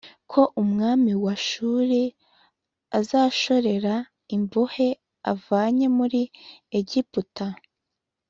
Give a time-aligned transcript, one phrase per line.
[0.31, 2.01] ko umwami wa Ashuri
[2.99, 3.95] azashorera
[4.35, 4.87] imbohe
[5.33, 6.21] avanye muri
[6.79, 7.47] Egiputa